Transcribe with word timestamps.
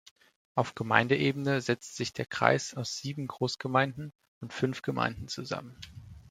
Auf 0.55 0.73
Gemeindeebene 0.73 1.61
setzt 1.61 1.95
sich 1.95 2.11
der 2.11 2.25
Kreis 2.25 2.73
aus 2.73 2.97
sieben 2.97 3.27
Großgemeinden 3.27 4.11
und 4.39 4.51
fünf 4.51 4.81
Gemeinden 4.81 5.27
zusammen. 5.27 5.77